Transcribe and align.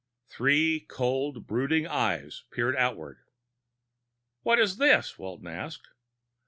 Three 0.25 0.79
cold, 0.79 1.45
brooding 1.45 1.85
eyes 1.85 2.45
peered 2.49 2.75
outward. 2.75 3.19
"What's 4.41 4.77
this?" 4.77 5.19
Walton 5.19 5.45
asked. 5.45 5.89